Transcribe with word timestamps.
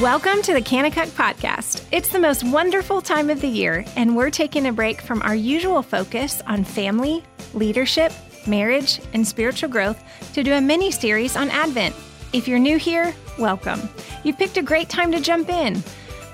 Welcome 0.00 0.40
to 0.44 0.54
the 0.54 0.62
Kanakuk 0.62 1.08
Podcast. 1.08 1.84
It's 1.92 2.08
the 2.08 2.18
most 2.18 2.44
wonderful 2.44 3.02
time 3.02 3.28
of 3.28 3.42
the 3.42 3.46
year, 3.46 3.84
and 3.94 4.16
we're 4.16 4.30
taking 4.30 4.66
a 4.66 4.72
break 4.72 5.02
from 5.02 5.20
our 5.20 5.34
usual 5.34 5.82
focus 5.82 6.40
on 6.46 6.64
family, 6.64 7.22
leadership, 7.52 8.10
marriage, 8.46 9.00
and 9.12 9.28
spiritual 9.28 9.68
growth 9.68 10.02
to 10.32 10.42
do 10.42 10.54
a 10.54 10.62
mini 10.62 10.90
series 10.90 11.36
on 11.36 11.50
Advent. 11.50 11.94
If 12.32 12.48
you're 12.48 12.58
new 12.58 12.78
here, 12.78 13.14
welcome. 13.38 13.86
You've 14.24 14.38
picked 14.38 14.56
a 14.56 14.62
great 14.62 14.88
time 14.88 15.12
to 15.12 15.20
jump 15.20 15.50
in. 15.50 15.82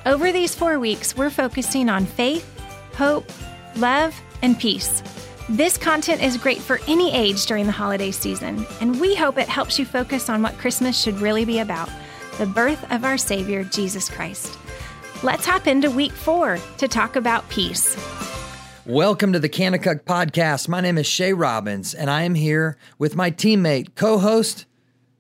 Over 0.07 0.31
these 0.31 0.55
four 0.55 0.79
weeks, 0.79 1.17
we're 1.17 1.29
focusing 1.29 1.89
on 1.89 2.07
faith, 2.07 2.49
hope, 2.95 3.29
love, 3.75 4.15
and 4.41 4.57
peace. 4.57 5.03
This 5.49 5.77
content 5.77 6.23
is 6.23 6.37
great 6.37 6.59
for 6.59 6.79
any 6.87 7.13
age 7.13 7.45
during 7.47 7.67
the 7.67 7.73
holiday 7.73 8.13
season, 8.13 8.65
and 8.81 9.01
we 9.01 9.17
hope 9.17 9.37
it 9.37 9.49
helps 9.49 9.81
you 9.81 9.85
focus 9.85 10.29
on 10.31 10.43
what 10.43 10.57
Christmas 10.59 10.97
should 10.97 11.21
really 11.21 11.45
be 11.45 11.59
about 11.59 11.91
the 12.39 12.47
birth 12.47 12.91
of 12.93 13.05
our 13.05 13.19
Savior, 13.19 13.65
Jesus 13.65 14.09
Christ. 14.09 14.57
Let's 15.25 15.45
hop 15.45 15.67
into 15.67 15.91
week 15.91 16.13
four 16.13 16.59
to 16.79 16.87
talk 16.87 17.17
about 17.17 17.49
peace. 17.49 17.97
Welcome 18.87 19.33
to 19.33 19.41
the 19.41 19.49
Kanakuk 19.49 20.05
Podcast. 20.05 20.69
My 20.69 20.81
name 20.81 20.99
is 20.99 21.07
Shay 21.07 21.33
Robbins, 21.33 21.95
and 21.95 22.09
I 22.09 22.23
am 22.23 22.37
here 22.37 22.79
with 22.97 23.17
my 23.17 23.33
teammate, 23.33 23.97
co 23.97 24.19
host, 24.19 24.67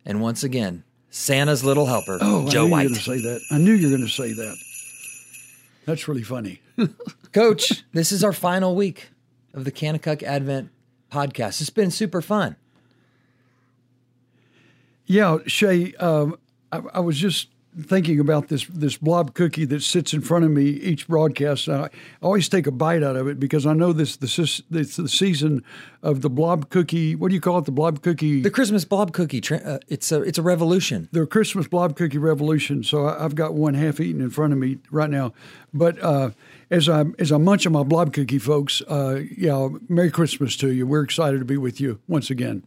and 0.06 0.22
once 0.22 0.44
again, 0.44 0.84
Santa's 1.10 1.64
little 1.64 1.86
helper, 1.86 2.18
oh, 2.20 2.48
Joe 2.48 2.60
I 2.60 2.66
knew 2.66 2.70
White. 2.70 2.82
you 2.82 2.88
were 2.90 2.94
going 2.94 2.94
to 2.94 3.00
say 3.00 3.20
that. 3.22 3.40
I 3.50 3.58
knew 3.58 3.72
you 3.72 3.90
were 3.90 3.96
going 3.96 4.08
to 4.08 4.14
say 4.14 4.32
that. 4.34 4.56
That's 5.86 6.06
really 6.06 6.22
funny. 6.22 6.62
Coach, 7.32 7.82
this 7.92 8.12
is 8.12 8.22
our 8.22 8.32
final 8.32 8.76
week 8.76 9.08
of 9.54 9.64
the 9.64 9.72
Kanakuk 9.72 10.22
Advent 10.22 10.70
podcast. 11.10 11.60
It's 11.60 11.70
been 11.70 11.90
super 11.90 12.22
fun. 12.22 12.54
Yeah, 15.06 15.38
Shay, 15.46 15.94
um, 15.94 16.38
I, 16.72 16.80
I, 16.94 17.00
was 17.00 17.18
just 17.18 17.48
thinking 17.80 18.18
about 18.18 18.48
this 18.48 18.66
this 18.66 18.96
blob 18.96 19.34
cookie 19.34 19.64
that 19.64 19.82
sits 19.82 20.12
in 20.12 20.20
front 20.20 20.44
of 20.44 20.50
me 20.50 20.64
each 20.64 21.06
broadcast. 21.06 21.68
I 21.68 21.88
always 22.22 22.48
take 22.48 22.66
a 22.66 22.70
bite 22.70 23.02
out 23.02 23.16
of 23.16 23.28
it 23.28 23.38
because 23.38 23.66
I 23.66 23.72
know 23.72 23.92
this 23.92 24.16
this 24.16 24.38
is 24.38 24.62
it's 24.70 24.96
the 24.96 25.08
season 25.08 25.62
of 26.02 26.22
the 26.22 26.30
blob 26.30 26.70
cookie. 26.70 27.14
What 27.14 27.28
do 27.28 27.34
you 27.34 27.40
call 27.40 27.58
it? 27.58 27.64
The 27.64 27.72
blob 27.72 28.02
cookie. 28.02 28.42
The 28.42 28.50
Christmas 28.50 28.84
blob 28.84 29.12
cookie. 29.12 29.42
Uh, 29.50 29.78
it's 29.88 30.10
a 30.10 30.22
it's 30.22 30.38
a 30.38 30.42
revolution. 30.42 31.08
The 31.12 31.26
Christmas 31.26 31.68
blob 31.68 31.96
cookie 31.96 32.18
revolution. 32.18 32.82
So 32.82 33.08
I, 33.08 33.22
have 33.22 33.34
got 33.34 33.54
one 33.54 33.74
half 33.74 34.00
eaten 34.00 34.20
in 34.20 34.30
front 34.30 34.52
of 34.52 34.58
me 34.58 34.78
right 34.90 35.10
now. 35.10 35.32
But 35.72 36.02
uh, 36.02 36.30
as 36.70 36.88
I 36.88 37.04
as 37.18 37.32
I 37.32 37.38
munch 37.38 37.66
on 37.66 37.72
my 37.72 37.82
blob 37.82 38.12
cookie, 38.12 38.38
folks, 38.38 38.82
uh, 38.88 39.22
yeah, 39.36 39.68
Merry 39.88 40.10
Christmas 40.10 40.56
to 40.58 40.72
you. 40.72 40.86
We're 40.86 41.02
excited 41.02 41.38
to 41.38 41.44
be 41.44 41.56
with 41.56 41.80
you 41.80 42.00
once 42.08 42.30
again. 42.30 42.62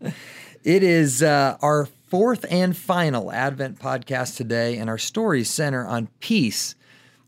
It 0.63 0.83
is 0.83 1.23
uh, 1.23 1.57
our 1.61 1.87
fourth 2.11 2.45
and 2.49 2.75
final 2.75 3.31
Advent 3.31 3.79
podcast 3.79 4.35
today, 4.35 4.77
and 4.77 4.89
our 4.89 4.97
stories 4.97 5.49
center 5.49 5.87
on 5.87 6.09
peace 6.19 6.75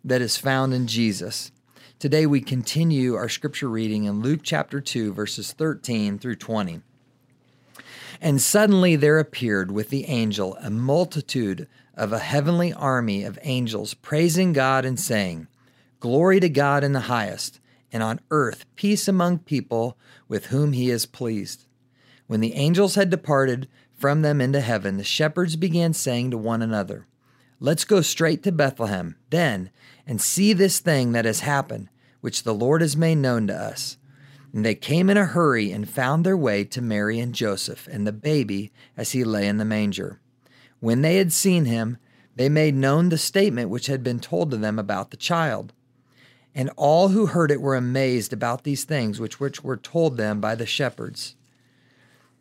that 0.04 0.22
is 0.22 0.36
found 0.36 0.74
in 0.74 0.88
Jesus. 0.88 1.54
Today, 2.00 2.26
we 2.26 2.42
continue 2.42 3.16
our 3.16 3.30
scripture 3.30 3.70
reading 3.70 4.04
in 4.04 4.20
Luke 4.20 4.42
chapter 4.44 4.82
2, 4.82 5.14
verses 5.14 5.54
13 5.54 6.20
through 6.20 6.36
20. 6.36 6.82
And 8.20 8.42
suddenly 8.42 8.98
there 8.98 9.20
appeared 9.20 9.72
with 9.72 9.88
the 9.88 10.04
angel 10.08 10.58
a 10.60 10.70
multitude 10.70 11.70
of 11.96 12.12
a 12.12 12.20
heavenly 12.20 12.74
army 12.74 13.24
of 13.24 13.40
angels, 13.44 13.94
praising 13.94 14.52
God 14.52 14.84
and 14.84 15.00
saying, 15.00 15.48
Glory 16.02 16.42
to 16.42 16.50
God 16.50 16.84
in 16.84 16.92
the 16.92 17.00
highest, 17.02 17.62
and 17.94 18.04
on 18.04 18.20
earth 18.32 18.66
peace 18.76 19.08
among 19.08 19.40
people 19.40 19.98
with 20.28 20.48
whom 20.48 20.74
he 20.74 20.90
is 20.90 21.06
pleased. 21.06 21.68
When 22.28 22.42
the 22.42 22.56
angels 22.56 22.96
had 22.96 23.10
departed, 23.10 23.70
from 24.04 24.22
them 24.22 24.42
into 24.42 24.60
heaven, 24.60 24.98
the 24.98 25.04
shepherds 25.06 25.56
began 25.56 25.94
saying 25.94 26.30
to 26.30 26.38
one 26.38 26.62
another, 26.62 27.08
Let's 27.62 27.86
go 27.86 28.02
straight 28.02 28.44
to 28.44 28.52
Bethlehem, 28.52 29.16
then, 29.30 29.70
and 30.06 30.20
see 30.20 30.52
this 30.52 30.82
thing 30.82 31.14
that 31.14 31.24
has 31.24 31.40
happened, 31.40 31.88
which 32.20 32.44
the 32.44 32.54
Lord 32.54 32.82
has 32.82 32.98
made 32.98 33.20
known 33.20 33.48
to 33.48 33.56
us. 33.56 33.96
And 34.52 34.66
they 34.66 34.76
came 34.76 35.10
in 35.10 35.16
a 35.16 35.24
hurry 35.24 35.72
and 35.72 35.88
found 35.88 36.26
their 36.26 36.36
way 36.36 36.66
to 36.66 36.82
Mary 36.82 37.18
and 37.18 37.34
Joseph 37.34 37.88
and 37.88 38.06
the 38.06 38.12
baby 38.12 38.74
as 38.98 39.12
he 39.12 39.24
lay 39.24 39.48
in 39.48 39.56
the 39.56 39.64
manger. 39.64 40.20
When 40.82 41.02
they 41.02 41.16
had 41.16 41.32
seen 41.32 41.64
him, 41.64 41.96
they 42.36 42.50
made 42.50 42.76
known 42.76 43.08
the 43.08 43.18
statement 43.18 43.70
which 43.70 43.88
had 43.88 44.04
been 44.04 44.20
told 44.20 44.52
to 44.52 44.58
them 44.58 44.78
about 44.78 45.12
the 45.12 45.16
child. 45.16 45.72
And 46.54 46.70
all 46.76 47.08
who 47.08 47.28
heard 47.28 47.52
it 47.52 47.62
were 47.62 47.78
amazed 47.78 48.34
about 48.34 48.66
these 48.66 48.84
things 48.84 49.22
which, 49.22 49.40
were 49.40 49.78
told 49.78 50.18
them 50.18 50.42
by 50.42 50.56
the 50.56 50.66
shepherds. 50.66 51.38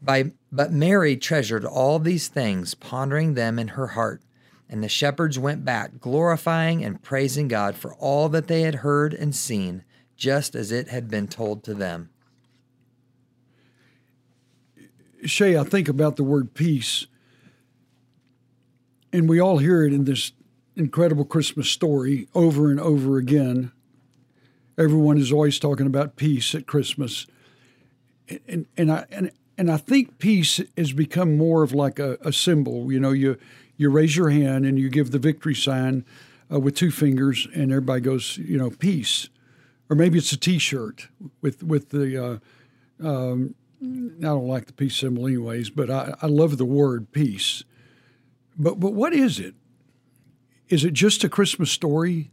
By, 0.04 0.32
but 0.50 0.72
Mary 0.72 1.16
treasured 1.16 1.64
all 1.64 1.98
these 1.98 2.28
things, 2.28 2.74
pondering 2.74 3.34
them 3.34 3.58
in 3.58 3.68
her 3.68 3.88
heart. 3.88 4.20
And 4.68 4.82
the 4.82 4.88
shepherds 4.88 5.38
went 5.38 5.64
back, 5.64 6.00
glorifying 6.00 6.82
and 6.82 7.02
praising 7.02 7.46
God 7.46 7.76
for 7.76 7.94
all 7.94 8.28
that 8.30 8.48
they 8.48 8.62
had 8.62 8.76
heard 8.76 9.12
and 9.12 9.34
seen, 9.34 9.84
just 10.16 10.54
as 10.54 10.72
it 10.72 10.88
had 10.88 11.08
been 11.08 11.28
told 11.28 11.62
to 11.64 11.74
them. 11.74 12.08
Shay, 15.24 15.56
I 15.56 15.62
think 15.64 15.88
about 15.88 16.16
the 16.16 16.24
word 16.24 16.54
peace, 16.54 17.06
and 19.12 19.28
we 19.28 19.40
all 19.40 19.58
hear 19.58 19.84
it 19.84 19.92
in 19.92 20.04
this 20.04 20.32
incredible 20.74 21.26
Christmas 21.26 21.68
story 21.68 22.26
over 22.34 22.70
and 22.70 22.80
over 22.80 23.18
again. 23.18 23.72
Everyone 24.78 25.18
is 25.18 25.30
always 25.30 25.58
talking 25.58 25.86
about 25.86 26.16
peace 26.16 26.54
at 26.54 26.66
Christmas. 26.66 27.26
And, 28.48 28.66
and, 28.76 28.90
I, 28.90 29.04
and 29.12 29.30
and 29.58 29.70
I 29.70 29.76
think 29.76 30.18
peace 30.18 30.60
has 30.76 30.92
become 30.92 31.36
more 31.36 31.62
of 31.62 31.72
like 31.72 31.98
a, 31.98 32.18
a, 32.22 32.32
symbol. 32.32 32.90
You 32.92 33.00
know, 33.00 33.10
you 33.10 33.36
you 33.76 33.90
raise 33.90 34.16
your 34.16 34.30
hand 34.30 34.64
and 34.64 34.78
you 34.78 34.88
give 34.88 35.10
the 35.10 35.18
victory 35.18 35.54
sign 35.54 36.04
uh, 36.52 36.60
with 36.60 36.74
two 36.74 36.90
fingers, 36.90 37.46
and 37.54 37.70
everybody 37.70 38.00
goes, 38.00 38.38
you 38.38 38.58
know, 38.58 38.70
peace. 38.70 39.28
Or 39.90 39.96
maybe 39.96 40.18
it's 40.18 40.32
a 40.32 40.36
T-shirt 40.36 41.08
with 41.40 41.62
with 41.62 41.90
the. 41.90 42.40
Uh, 43.02 43.06
um, 43.06 43.54
I 43.82 44.26
don't 44.26 44.46
like 44.46 44.66
the 44.66 44.72
peace 44.72 44.96
symbol, 44.96 45.26
anyways, 45.26 45.70
but 45.70 45.90
I, 45.90 46.14
I 46.22 46.28
love 46.28 46.56
the 46.56 46.64
word 46.64 47.10
peace. 47.10 47.64
But 48.56 48.78
but 48.78 48.92
what 48.92 49.12
is 49.12 49.38
it? 49.38 49.54
Is 50.68 50.84
it 50.84 50.94
just 50.94 51.24
a 51.24 51.28
Christmas 51.28 51.70
story? 51.70 52.30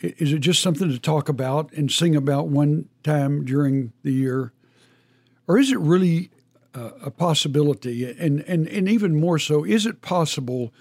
Is 0.00 0.32
it 0.32 0.38
just 0.38 0.62
something 0.62 0.88
to 0.90 0.98
talk 0.98 1.28
about 1.28 1.72
and 1.72 1.90
sing 1.90 2.14
about 2.14 2.46
one 2.48 2.88
time 3.02 3.44
during 3.44 3.92
the 4.04 4.12
year? 4.12 4.52
Or 5.48 5.58
is 5.58 5.72
it 5.72 5.78
really 5.80 6.30
uh, 6.74 6.90
a 7.02 7.10
possibility? 7.10 8.04
And, 8.04 8.40
and, 8.40 8.68
and 8.68 8.88
even 8.88 9.18
more 9.18 9.38
so, 9.38 9.64
is 9.64 9.86
it 9.86 10.02
possible 10.02 10.72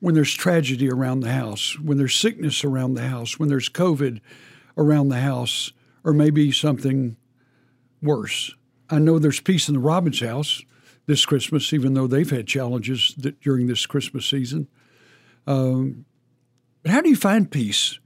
when 0.00 0.14
there's 0.14 0.34
tragedy 0.34 0.90
around 0.90 1.20
the 1.20 1.32
house, 1.32 1.78
when 1.80 1.96
there's 1.96 2.14
sickness 2.14 2.62
around 2.62 2.94
the 2.94 3.08
house, 3.08 3.38
when 3.38 3.48
there's 3.48 3.70
COVID 3.70 4.20
around 4.76 5.08
the 5.08 5.20
house, 5.20 5.72
or 6.04 6.12
maybe 6.12 6.52
something 6.52 7.16
worse? 8.02 8.54
I 8.90 8.98
know 8.98 9.18
there's 9.18 9.40
peace 9.40 9.68
in 9.68 9.74
the 9.74 9.80
Robbins 9.80 10.20
house 10.20 10.62
this 11.06 11.24
Christmas, 11.24 11.72
even 11.72 11.94
though 11.94 12.06
they've 12.06 12.30
had 12.30 12.46
challenges 12.46 13.14
during 13.40 13.66
this 13.66 13.86
Christmas 13.86 14.26
season. 14.26 14.68
Um, 15.46 16.04
but 16.82 16.92
how 16.92 17.00
do 17.00 17.08
you 17.08 17.16
find 17.16 17.50
peace, 17.50 17.98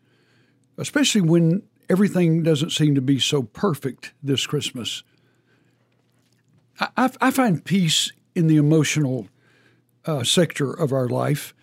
especially 0.78 1.20
when 1.22 1.62
everything 1.90 2.42
doesn't 2.42 2.70
seem 2.70 2.94
to 2.94 3.02
be 3.02 3.18
so 3.18 3.42
perfect 3.42 4.14
this 4.22 4.46
Christmas? 4.46 5.02
I, 6.78 7.10
I 7.20 7.30
find 7.30 7.64
peace 7.64 8.12
in 8.34 8.46
the 8.46 8.56
emotional 8.56 9.28
uh, 10.04 10.24
sector 10.24 10.72
of 10.72 10.92
our 10.92 11.08
life. 11.08 11.54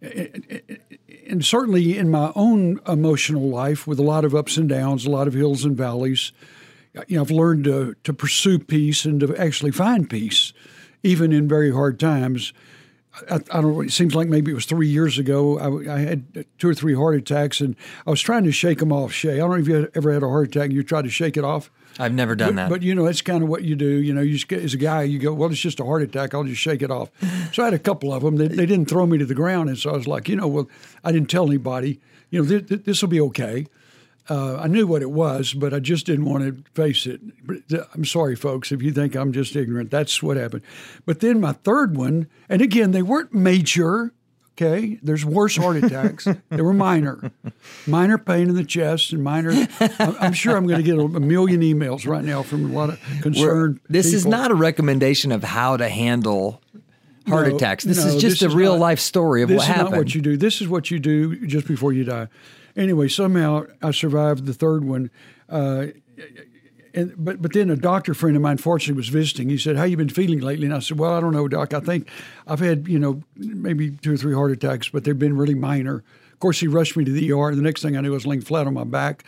And 0.00 1.44
certainly 1.44 1.98
in 1.98 2.10
my 2.10 2.32
own 2.34 2.80
emotional 2.88 3.48
life, 3.48 3.86
with 3.86 3.98
a 3.98 4.04
lot 4.04 4.24
of 4.24 4.34
ups 4.34 4.56
and 4.56 4.68
downs, 4.68 5.04
a 5.04 5.10
lot 5.10 5.28
of 5.28 5.34
hills 5.34 5.64
and 5.64 5.76
valleys, 5.76 6.32
you 7.06 7.16
know, 7.16 7.22
I've 7.22 7.30
learned 7.30 7.64
to, 7.64 7.94
to 8.04 8.12
pursue 8.12 8.58
peace 8.58 9.04
and 9.04 9.20
to 9.20 9.36
actually 9.36 9.70
find 9.70 10.08
peace, 10.08 10.52
even 11.02 11.32
in 11.32 11.46
very 11.46 11.72
hard 11.72 12.00
times. 12.00 12.52
I, 13.28 13.36
I, 13.36 13.60
don't 13.60 13.74
know. 13.74 13.80
It 13.80 13.92
seems 13.92 14.14
like 14.14 14.28
maybe 14.28 14.52
it 14.52 14.54
was 14.54 14.66
three 14.66 14.88
years 14.88 15.18
ago. 15.18 15.58
I, 15.58 15.94
I, 15.94 15.98
had 16.00 16.46
two 16.58 16.68
or 16.68 16.74
three 16.74 16.94
heart 16.94 17.16
attacks, 17.16 17.60
and 17.60 17.74
I 18.06 18.10
was 18.10 18.20
trying 18.20 18.44
to 18.44 18.52
shake 18.52 18.78
them 18.78 18.92
off. 18.92 19.12
Shay, 19.12 19.34
I 19.34 19.36
don't 19.38 19.50
know 19.50 19.56
if 19.56 19.68
you 19.68 19.90
ever 19.94 20.12
had 20.12 20.22
a 20.22 20.28
heart 20.28 20.48
attack. 20.48 20.66
and 20.66 20.72
You 20.72 20.82
tried 20.82 21.02
to 21.02 21.10
shake 21.10 21.36
it 21.36 21.44
off. 21.44 21.70
I've 21.98 22.14
never 22.14 22.36
done 22.36 22.50
but, 22.50 22.56
that. 22.56 22.70
But 22.70 22.82
you 22.82 22.94
know, 22.94 23.04
that's 23.04 23.20
kind 23.20 23.42
of 23.42 23.48
what 23.48 23.64
you 23.64 23.74
do. 23.74 23.86
You 23.86 24.14
know, 24.14 24.20
you 24.20 24.38
just 24.38 24.52
as 24.52 24.74
a 24.74 24.78
guy, 24.78 25.02
you 25.02 25.18
go, 25.18 25.34
well, 25.34 25.50
it's 25.50 25.60
just 25.60 25.80
a 25.80 25.84
heart 25.84 26.02
attack. 26.02 26.34
I'll 26.34 26.44
just 26.44 26.60
shake 26.60 26.82
it 26.82 26.90
off. 26.90 27.10
So 27.52 27.62
I 27.62 27.66
had 27.66 27.74
a 27.74 27.78
couple 27.78 28.12
of 28.12 28.22
them. 28.22 28.36
They, 28.36 28.48
they 28.48 28.66
didn't 28.66 28.88
throw 28.88 29.06
me 29.06 29.18
to 29.18 29.26
the 29.26 29.34
ground, 29.34 29.68
and 29.68 29.78
so 29.78 29.90
I 29.90 29.94
was 29.94 30.06
like, 30.06 30.28
you 30.28 30.36
know, 30.36 30.48
well, 30.48 30.68
I 31.02 31.10
didn't 31.10 31.28
tell 31.28 31.46
anybody. 31.46 32.00
You 32.30 32.42
know, 32.42 32.48
th- 32.48 32.68
th- 32.68 32.84
this 32.84 33.02
will 33.02 33.08
be 33.08 33.20
okay. 33.20 33.66
Uh, 34.30 34.58
I 34.58 34.68
knew 34.68 34.86
what 34.86 35.02
it 35.02 35.10
was, 35.10 35.52
but 35.52 35.74
I 35.74 35.80
just 35.80 36.06
didn't 36.06 36.24
want 36.24 36.44
to 36.44 36.62
face 36.72 37.04
it. 37.04 37.20
I'm 37.92 38.04
sorry, 38.04 38.36
folks, 38.36 38.70
if 38.70 38.80
you 38.80 38.92
think 38.92 39.16
I'm 39.16 39.32
just 39.32 39.56
ignorant. 39.56 39.90
That's 39.90 40.22
what 40.22 40.36
happened. 40.36 40.62
But 41.04 41.18
then 41.18 41.40
my 41.40 41.52
third 41.52 41.96
one, 41.96 42.28
and 42.48 42.62
again, 42.62 42.92
they 42.92 43.02
weren't 43.02 43.34
major. 43.34 44.12
Okay, 44.52 44.98
there's 45.02 45.24
worse 45.24 45.56
heart 45.56 45.76
attacks. 45.82 46.28
they 46.50 46.60
were 46.62 46.74
minor, 46.74 47.32
minor 47.86 48.18
pain 48.18 48.50
in 48.50 48.54
the 48.54 48.64
chest 48.64 49.10
and 49.12 49.24
minor. 49.24 49.66
I'm 49.98 50.34
sure 50.34 50.54
I'm 50.56 50.66
going 50.66 50.76
to 50.78 50.84
get 50.84 50.98
a 50.98 51.08
million 51.18 51.62
emails 51.62 52.06
right 52.06 52.22
now 52.22 52.42
from 52.42 52.70
a 52.70 52.74
lot 52.74 52.90
of 52.90 53.00
concerned. 53.22 53.80
We're, 53.82 53.92
this 53.92 54.06
people. 54.08 54.16
is 54.18 54.26
not 54.26 54.50
a 54.50 54.54
recommendation 54.54 55.32
of 55.32 55.42
how 55.42 55.76
to 55.78 55.88
handle 55.88 56.60
heart 57.26 57.48
No, 57.48 57.56
attacks. 57.56 57.84
This 57.84 58.04
no, 58.04 58.12
is 58.12 58.20
just 58.20 58.40
this 58.40 58.52
a 58.52 58.54
real 58.56 58.74
not- 58.74 58.80
life 58.80 59.00
story 59.00 59.42
of 59.42 59.48
this 59.48 59.56
what 59.56 59.62
is 59.62 59.68
happened. 59.68 59.90
not 59.92 59.98
what 59.98 60.14
you 60.14 60.20
do. 60.20 60.36
This 60.36 60.60
is 60.60 60.68
what 60.68 60.90
you 60.90 60.98
do 61.00 61.46
just 61.46 61.66
before 61.66 61.92
you 61.94 62.04
die. 62.04 62.28
Anyway, 62.76 63.08
somehow 63.08 63.66
I 63.82 63.90
survived 63.90 64.46
the 64.46 64.54
third 64.54 64.84
one. 64.84 65.10
Uh, 65.48 65.86
and 66.94 67.14
but 67.16 67.40
but 67.40 67.52
then 67.52 67.70
a 67.70 67.76
doctor 67.76 68.14
friend 68.14 68.36
of 68.36 68.42
mine, 68.42 68.58
fortunately, 68.58 68.98
was 68.98 69.08
visiting. 69.08 69.48
He 69.48 69.58
said, 69.58 69.76
"How 69.76 69.84
you 69.84 69.96
been 69.96 70.08
feeling 70.08 70.40
lately?" 70.40 70.66
And 70.66 70.74
I 70.74 70.80
said, 70.80 70.98
"Well, 70.98 71.14
I 71.14 71.20
don't 71.20 71.32
know, 71.32 71.48
doc. 71.48 71.72
I 71.74 71.80
think 71.80 72.08
I've 72.46 72.60
had 72.60 72.88
you 72.88 72.98
know 72.98 73.22
maybe 73.36 73.90
two 73.90 74.14
or 74.14 74.16
three 74.16 74.34
heart 74.34 74.50
attacks, 74.50 74.88
but 74.88 75.04
they've 75.04 75.18
been 75.18 75.36
really 75.36 75.54
minor." 75.54 76.02
Of 76.32 76.40
course, 76.40 76.60
he 76.60 76.68
rushed 76.68 76.96
me 76.96 77.04
to 77.04 77.12
the 77.12 77.32
ER. 77.32 77.54
The 77.54 77.62
next 77.62 77.82
thing 77.82 77.96
I 77.96 78.00
knew, 78.00 78.12
I 78.12 78.14
was 78.14 78.26
laying 78.26 78.40
flat 78.40 78.66
on 78.66 78.74
my 78.74 78.84
back, 78.84 79.24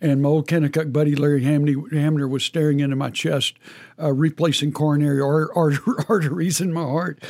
and 0.00 0.20
my 0.20 0.28
old 0.28 0.48
Kanakuk 0.48 0.92
buddy 0.92 1.14
Larry 1.14 1.42
Hamney, 1.42 1.92
Hamner 1.92 2.28
was 2.28 2.44
staring 2.44 2.80
into 2.80 2.96
my 2.96 3.10
chest, 3.10 3.54
uh, 4.00 4.12
replacing 4.12 4.72
coronary 4.72 5.20
ar- 5.20 5.56
ar- 5.56 5.72
arteries 6.08 6.60
in 6.60 6.72
my 6.72 6.82
heart 6.82 7.22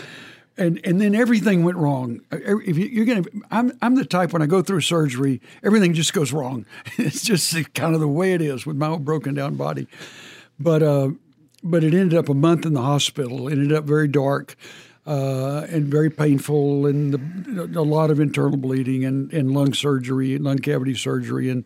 and 0.58 0.80
and 0.84 1.00
then 1.00 1.14
everything 1.14 1.64
went 1.64 1.78
wrong. 1.78 2.20
Uh, 2.32 2.58
If 2.58 2.76
you, 2.76 2.86
you're 2.86 3.04
gonna, 3.04 3.24
I'm 3.50 3.72
I'm 3.80 3.94
the 3.94 4.04
type 4.04 4.32
when 4.32 4.42
I 4.42 4.46
go 4.46 4.62
through 4.62 4.80
surgery, 4.82 5.40
everything 5.62 5.94
just 5.94 6.12
goes 6.12 6.32
wrong. 6.32 6.66
It's 6.98 7.22
just 7.22 7.54
kind 7.74 7.94
of 7.94 8.00
the 8.00 8.08
way 8.08 8.34
it 8.34 8.42
is 8.42 8.66
with 8.66 8.76
my 8.76 8.96
broken 8.96 9.34
down 9.34 9.54
body. 9.54 9.88
But 10.58 10.82
uh, 10.82 11.10
but 11.62 11.84
it 11.84 11.94
ended 11.94 12.18
up 12.18 12.28
a 12.28 12.34
month 12.34 12.66
in 12.66 12.74
the 12.74 12.82
hospital. 12.82 13.48
It 13.48 13.52
ended 13.52 13.72
up 13.72 13.84
very 13.84 14.08
dark. 14.08 14.56
Uh, 15.06 15.66
and 15.70 15.86
very 15.86 16.10
painful, 16.10 16.84
and 16.84 17.14
the, 17.14 17.80
a 17.80 17.80
lot 17.80 18.10
of 18.10 18.20
internal 18.20 18.58
bleeding, 18.58 19.06
and, 19.06 19.32
and 19.32 19.52
lung 19.52 19.72
surgery, 19.72 20.34
and 20.34 20.44
lung 20.44 20.58
cavity 20.58 20.94
surgery, 20.94 21.48
and 21.48 21.64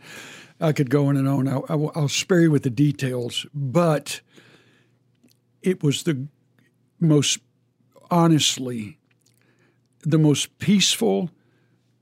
I 0.61 0.71
could 0.71 0.89
go 0.91 1.07
on 1.07 1.17
and 1.17 1.27
on. 1.27 1.49
I, 1.49 1.57
I, 1.57 1.75
I'll 1.97 2.09
spare 2.09 2.43
you 2.43 2.53
with 2.53 2.63
the 2.63 2.71
details, 2.71 3.45
but 3.53 4.21
it 5.61 5.83
was 5.83 6.05
the 6.05 6.29
most 7.01 7.41
honestly 8.13 8.99
the 10.03 10.19
most 10.19 10.59
peaceful 10.59 11.31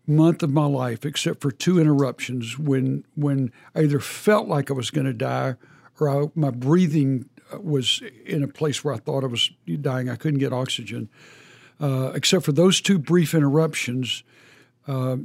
month 0.06 0.42
of 0.42 0.50
my 0.50 0.66
life, 0.66 1.06
except 1.06 1.40
for 1.40 1.52
two 1.52 1.78
interruptions 1.78 2.58
when 2.58 3.04
when 3.14 3.52
I 3.74 3.82
either 3.82 4.00
felt 4.00 4.48
like 4.48 4.70
I 4.70 4.74
was 4.74 4.90
going 4.90 5.06
to 5.06 5.14
die 5.14 5.54
or 6.00 6.08
I, 6.24 6.26
my 6.34 6.50
breathing 6.50 7.30
was 7.62 8.02
in 8.26 8.42
a 8.42 8.48
place 8.48 8.82
where 8.84 8.92
I 8.92 8.98
thought 8.98 9.22
I 9.22 9.28
was 9.28 9.50
dying. 9.80 10.08
I 10.08 10.16
couldn't 10.16 10.40
get 10.40 10.52
oxygen. 10.52 11.08
Uh, 11.80 12.12
except 12.14 12.44
for 12.44 12.52
those 12.52 12.80
two 12.80 12.98
brief 12.98 13.34
interruptions, 13.34 14.22
uh, 14.86 15.16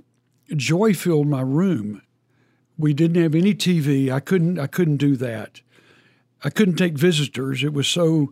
joy 0.55 0.93
filled 0.93 1.27
my 1.27 1.41
room. 1.41 2.01
We 2.77 2.93
didn't 2.93 3.21
have 3.21 3.35
any 3.35 3.55
TV. 3.55 4.11
I 4.11 4.19
couldn't. 4.19 4.59
I 4.59 4.67
couldn't 4.67 4.97
do 4.97 5.15
that. 5.15 5.61
I 6.43 6.51
couldn't 6.51 6.75
take 6.75 6.93
visitors. 6.93 7.63
It 7.63 7.73
was 7.73 7.88
so 7.88 8.29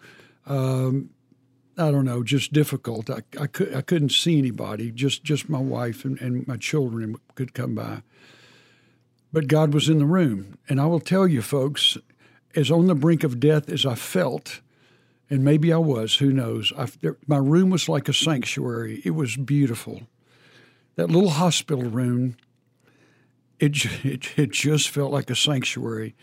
I 1.78 1.90
don't 1.90 2.06
know, 2.06 2.24
just 2.24 2.54
difficult. 2.54 3.10
I, 3.10 3.24
I, 3.40 3.48
could, 3.48 3.74
I 3.76 3.82
couldn't 3.82 4.12
see 4.12 4.38
anybody, 4.38 4.92
just, 4.92 5.24
just 5.24 5.50
my 5.50 5.60
wife 5.60 6.06
and, 6.06 6.20
and 6.22 6.48
my 6.48 6.58
children 6.58 7.18
could 7.36 7.54
come 7.54 7.74
by. 7.76 8.04
But 9.32 9.48
God 9.48 9.74
was 9.74 9.90
in 9.90 9.98
the 9.98 10.06
room. 10.06 10.60
And 10.70 10.80
I 10.80 10.86
will 10.86 11.00
tell 11.00 11.28
you, 11.28 11.42
folks, 11.42 11.98
as 12.56 12.70
on 12.70 12.86
the 12.86 12.96
brink 12.96 13.24
of 13.24 13.40
death 13.40 13.70
as 13.70 13.86
I 13.86 13.96
felt, 13.96 14.62
and 15.30 15.44
maybe 15.44 15.74
I 15.74 15.78
was, 15.78 16.18
who 16.18 16.32
knows, 16.32 16.72
I, 16.78 16.88
there, 17.02 17.18
my 17.26 17.38
room 17.38 17.72
was 17.72 17.90
like 17.90 18.08
a 18.08 18.14
sanctuary. 18.14 19.02
It 19.04 19.12
was 19.12 19.36
beautiful. 19.36 20.04
That 20.96 21.10
little 21.10 21.32
hospital 21.32 21.90
room, 21.90 22.38
it, 23.60 23.84
it, 24.06 24.38
it 24.38 24.52
just 24.52 24.90
felt 24.90 25.12
like 25.12 25.32
a 25.32 25.36
sanctuary. 25.36 26.16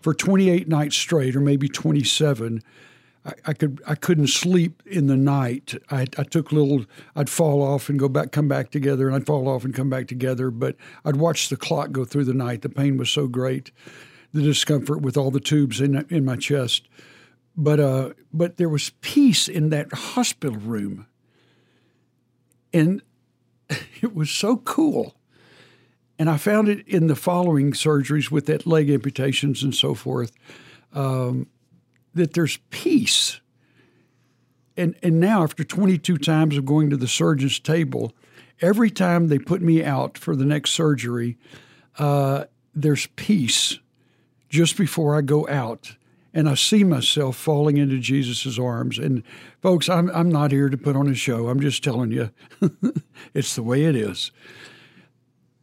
For 0.00 0.12
28 0.12 0.66
nights 0.66 0.96
straight, 0.96 1.36
or 1.36 1.40
maybe 1.40 1.68
27, 1.68 2.62
I, 3.46 3.52
could 3.52 3.82
I 3.86 3.94
couldn't 3.94 4.28
sleep 4.28 4.82
in 4.86 5.06
the 5.06 5.16
night. 5.16 5.74
I, 5.90 6.02
I 6.16 6.22
took 6.22 6.52
little. 6.52 6.84
I'd 7.16 7.30
fall 7.30 7.62
off 7.62 7.88
and 7.88 7.98
go 7.98 8.08
back, 8.08 8.32
come 8.32 8.48
back 8.48 8.70
together, 8.70 9.06
and 9.06 9.16
I'd 9.16 9.26
fall 9.26 9.48
off 9.48 9.64
and 9.64 9.74
come 9.74 9.90
back 9.90 10.06
together. 10.06 10.50
But 10.50 10.76
I'd 11.04 11.16
watch 11.16 11.48
the 11.48 11.56
clock 11.56 11.92
go 11.92 12.04
through 12.04 12.24
the 12.24 12.34
night. 12.34 12.62
The 12.62 12.68
pain 12.68 12.96
was 12.96 13.10
so 13.10 13.26
great, 13.26 13.70
the 14.32 14.42
discomfort 14.42 15.00
with 15.02 15.16
all 15.16 15.30
the 15.30 15.40
tubes 15.40 15.80
in 15.80 16.04
in 16.10 16.24
my 16.24 16.36
chest. 16.36 16.88
But 17.56 17.80
uh, 17.80 18.10
but 18.32 18.56
there 18.56 18.68
was 18.68 18.90
peace 19.00 19.48
in 19.48 19.70
that 19.70 19.92
hospital 19.92 20.58
room, 20.58 21.06
and 22.72 23.02
it 23.68 24.14
was 24.14 24.30
so 24.30 24.58
cool. 24.58 25.14
And 26.20 26.28
I 26.28 26.36
found 26.36 26.68
it 26.68 26.86
in 26.88 27.06
the 27.06 27.14
following 27.14 27.72
surgeries 27.72 28.30
with 28.30 28.46
that 28.46 28.66
leg 28.66 28.90
amputations 28.90 29.62
and 29.62 29.72
so 29.72 29.94
forth 29.94 30.32
that 32.18 32.34
there's 32.34 32.58
peace. 32.70 33.40
And 34.76 34.94
and 35.02 35.18
now 35.18 35.42
after 35.42 35.64
22 35.64 36.18
times 36.18 36.56
of 36.56 36.64
going 36.64 36.90
to 36.90 36.96
the 36.96 37.08
surgeon's 37.08 37.58
table, 37.58 38.12
every 38.60 38.90
time 38.90 39.28
they 39.28 39.38
put 39.38 39.62
me 39.62 39.82
out 39.82 40.18
for 40.18 40.36
the 40.36 40.44
next 40.44 40.70
surgery, 40.70 41.36
uh, 41.98 42.44
there's 42.74 43.06
peace 43.16 43.78
just 44.48 44.76
before 44.76 45.16
I 45.16 45.22
go 45.22 45.48
out. 45.48 45.96
And 46.34 46.48
I 46.48 46.54
see 46.54 46.84
myself 46.84 47.36
falling 47.36 47.78
into 47.78 47.98
Jesus' 47.98 48.58
arms. 48.58 48.98
And 48.98 49.22
folks, 49.62 49.88
I'm, 49.88 50.10
I'm 50.10 50.28
not 50.28 50.52
here 50.52 50.68
to 50.68 50.76
put 50.76 50.94
on 50.94 51.08
a 51.08 51.14
show. 51.14 51.48
I'm 51.48 51.58
just 51.58 51.82
telling 51.82 52.12
you, 52.12 52.30
it's 53.34 53.56
the 53.56 53.62
way 53.62 53.84
it 53.84 53.96
is. 53.96 54.30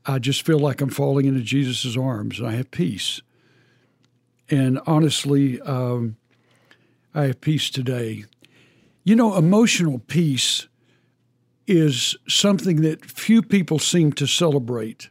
I 0.05 0.19
just 0.19 0.45
feel 0.45 0.59
like 0.59 0.81
I'm 0.81 0.89
falling 0.89 1.27
into 1.27 1.41
Jesus' 1.41 1.95
arms 1.95 2.39
and 2.39 2.47
I 2.47 2.53
have 2.53 2.71
peace. 2.71 3.21
And 4.49 4.79
honestly, 4.85 5.61
um, 5.61 6.17
I 7.15 7.27
have 7.27 7.39
peace 7.39 7.69
today. 7.69 8.25
You 9.05 9.15
know, 9.15 9.37
emotional 9.37 9.99
peace 9.99 10.67
is 11.65 12.17
something 12.27 12.81
that 12.81 13.05
few 13.05 13.41
people 13.41 13.79
seem 13.79 14.11
to 14.13 14.27
celebrate, 14.27 15.09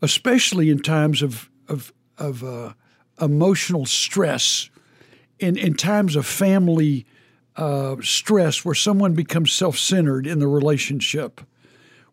especially 0.00 0.70
in 0.70 0.78
times 0.78 1.22
of 1.22 1.50
of, 1.66 1.92
of 2.18 2.44
uh, 2.44 2.74
emotional 3.20 3.84
stress, 3.84 4.70
in 5.40 5.56
in 5.56 5.74
times 5.74 6.14
of 6.14 6.24
family 6.24 7.04
uh, 7.56 7.96
stress, 8.00 8.64
where 8.64 8.74
someone 8.74 9.14
becomes 9.14 9.52
self 9.52 9.76
centered 9.76 10.28
in 10.28 10.38
the 10.38 10.48
relationship, 10.48 11.40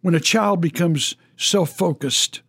when 0.01 0.15
a 0.15 0.19
child 0.19 0.61
becomes 0.61 1.15
self 1.37 1.69
focused 1.69 2.41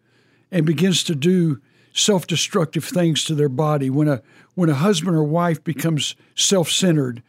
and 0.51 0.65
begins 0.65 1.05
to 1.05 1.15
do 1.15 1.61
self 1.93 2.27
destructive 2.27 2.85
things 2.85 3.25
to 3.25 3.35
their 3.35 3.49
body, 3.49 3.91
when 3.91 4.09
a 4.09 4.23
when 4.55 4.69
a 4.69 4.75
husband 4.75 5.17
or 5.17 5.25
wife 5.25 5.63
becomes 5.65 6.15
self 6.35 6.71
centered 6.71 7.23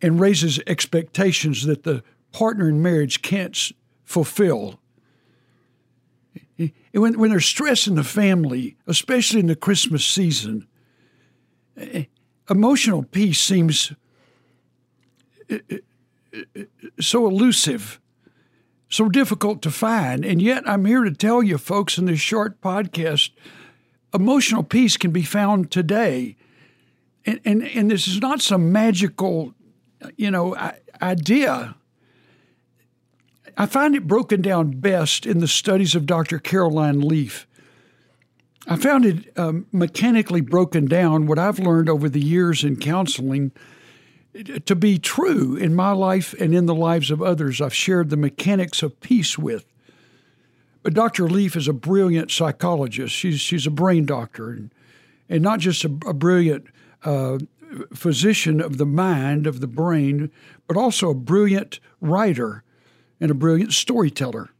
and 0.00 0.20
raises 0.20 0.60
expectations 0.66 1.64
that 1.64 1.84
the 1.84 2.02
partner 2.32 2.68
in 2.68 2.82
marriage 2.82 3.22
can't 3.22 3.72
fulfill. 4.04 4.80
When, 6.92 7.18
when 7.18 7.30
there's 7.30 7.46
stress 7.46 7.86
in 7.86 7.94
the 7.94 8.04
family, 8.04 8.76
especially 8.86 9.40
in 9.40 9.46
the 9.46 9.56
Christmas 9.56 10.04
season, 10.04 10.66
emotional 12.50 13.02
peace 13.02 13.40
seems 13.40 13.92
eh, 15.48 15.58
eh, 15.70 15.78
eh, 16.54 16.64
so 17.00 17.26
elusive, 17.26 18.00
so 18.88 19.08
difficult 19.08 19.62
to 19.62 19.70
find. 19.70 20.24
And 20.24 20.40
yet, 20.42 20.68
I'm 20.68 20.84
here 20.84 21.04
to 21.04 21.12
tell 21.12 21.42
you, 21.42 21.58
folks, 21.58 21.98
in 21.98 22.04
this 22.04 22.20
short 22.20 22.60
podcast, 22.60 23.30
emotional 24.14 24.62
peace 24.62 24.96
can 24.96 25.10
be 25.10 25.22
found 25.22 25.70
today. 25.70 26.36
And, 27.24 27.40
and, 27.44 27.62
and 27.62 27.90
this 27.90 28.08
is 28.08 28.20
not 28.20 28.40
some 28.40 28.72
magical, 28.72 29.54
you 30.16 30.30
know, 30.30 30.56
idea. 31.00 31.76
I 33.56 33.66
find 33.66 33.94
it 33.94 34.06
broken 34.06 34.42
down 34.42 34.80
best 34.80 35.26
in 35.26 35.38
the 35.38 35.48
studies 35.48 35.94
of 35.94 36.06
Dr. 36.06 36.38
Caroline 36.38 37.00
Leaf. 37.00 37.46
I 38.66 38.76
found 38.76 39.04
it 39.04 39.36
um, 39.36 39.66
mechanically 39.72 40.40
broken 40.40 40.86
down, 40.86 41.26
what 41.26 41.38
I've 41.38 41.58
learned 41.58 41.88
over 41.88 42.08
the 42.08 42.20
years 42.20 42.62
in 42.62 42.76
counseling, 42.76 43.50
to 44.64 44.74
be 44.74 44.98
true 44.98 45.56
in 45.56 45.74
my 45.74 45.92
life 45.92 46.32
and 46.40 46.54
in 46.54 46.66
the 46.66 46.74
lives 46.74 47.10
of 47.10 47.20
others 47.20 47.60
I've 47.60 47.74
shared 47.74 48.10
the 48.10 48.16
mechanics 48.16 48.82
of 48.82 49.00
peace 49.00 49.36
with. 49.36 49.66
But 50.82 50.94
Dr. 50.94 51.28
Leaf 51.28 51.56
is 51.56 51.68
a 51.68 51.72
brilliant 51.72 52.30
psychologist. 52.30 53.14
She's, 53.14 53.40
she's 53.40 53.66
a 53.66 53.70
brain 53.70 54.04
doctor 54.04 54.50
and, 54.50 54.74
and 55.28 55.42
not 55.42 55.60
just 55.60 55.84
a, 55.84 55.88
a 56.06 56.12
brilliant 56.12 56.66
uh, 57.04 57.38
physician 57.94 58.60
of 58.60 58.78
the 58.78 58.86
mind, 58.86 59.46
of 59.46 59.60
the 59.60 59.66
brain, 59.66 60.30
but 60.66 60.76
also 60.76 61.10
a 61.10 61.14
brilliant 61.14 61.78
writer 62.00 62.64
and 63.20 63.30
a 63.30 63.34
brilliant 63.34 63.72
storyteller. 63.72 64.50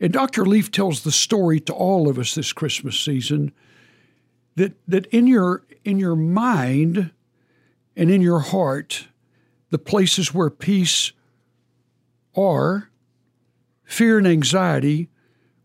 And 0.00 0.12
Dr. 0.12 0.44
Leaf 0.44 0.70
tells 0.70 1.02
the 1.02 1.12
story 1.12 1.60
to 1.60 1.72
all 1.72 2.08
of 2.08 2.18
us 2.18 2.34
this 2.34 2.52
Christmas 2.52 3.00
season 3.00 3.52
that, 4.56 4.74
that 4.86 5.06
in, 5.06 5.26
your, 5.26 5.64
in 5.84 5.98
your 5.98 6.16
mind 6.16 7.12
and 7.96 8.10
in 8.10 8.20
your 8.20 8.40
heart, 8.40 9.08
the 9.70 9.78
places 9.78 10.34
where 10.34 10.50
peace 10.50 11.12
are, 12.36 12.90
fear 13.84 14.18
and 14.18 14.26
anxiety 14.26 15.08